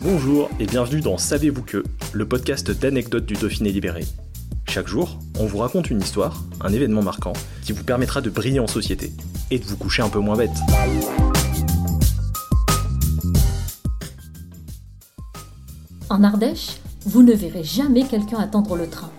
[0.00, 4.04] Bonjour et bienvenue dans Savez-vous que, le podcast d'anecdotes du Dauphiné libéré.
[4.68, 7.32] Chaque jour, on vous raconte une histoire, un événement marquant,
[7.64, 9.10] qui vous permettra de briller en société
[9.50, 10.52] et de vous coucher un peu moins bête.
[16.08, 19.10] En Ardèche, vous ne verrez jamais quelqu'un attendre le train.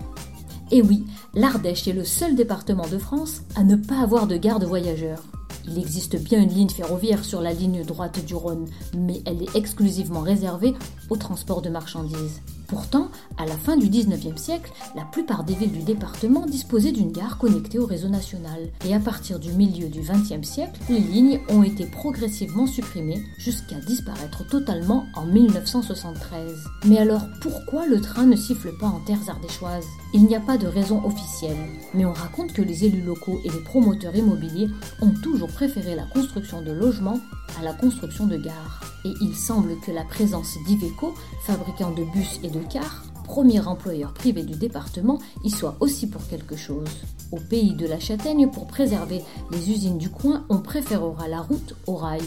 [0.70, 1.04] Et oui,
[1.34, 5.24] l'Ardèche est le seul département de France à ne pas avoir de gare de voyageurs.
[5.66, 9.56] Il existe bien une ligne ferroviaire sur la ligne droite du Rhône, mais elle est
[9.56, 10.74] exclusivement réservée
[11.08, 12.40] au transport de marchandises.
[12.70, 17.10] Pourtant, à la fin du 19e siècle, la plupart des villes du département disposaient d'une
[17.10, 18.68] gare connectée au réseau national.
[18.86, 23.74] Et à partir du milieu du 20e siècle, les lignes ont été progressivement supprimées jusqu'à
[23.80, 26.52] disparaître totalement en 1973.
[26.84, 29.88] Mais alors pourquoi le train ne siffle pas en terres ardéchoises?
[30.14, 31.58] Il n'y a pas de raison officielle,
[31.92, 34.68] mais on raconte que les élus locaux et les promoteurs immobiliers
[35.02, 37.18] ont toujours préféré la construction de logements
[37.58, 38.89] à la construction de gares.
[39.04, 44.12] Et il semble que la présence d'Iveco, fabricant de bus et de cars, premier employeur
[44.12, 46.88] privé du département, y soit aussi pour quelque chose.
[47.32, 51.76] Au pays de la châtaigne, pour préserver les usines du coin, on préférera la route
[51.86, 52.22] au rail.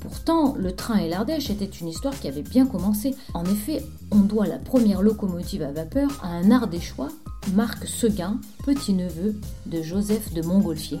[0.00, 3.14] Pourtant, le train et l'Ardèche était une histoire qui avait bien commencé.
[3.34, 7.08] En effet, on doit la première locomotive à vapeur à un Ardéchois,
[7.54, 9.34] Marc Seguin, petit-neveu
[9.66, 11.00] de Joseph de Montgolfier.